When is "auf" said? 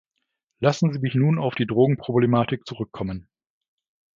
1.37-1.53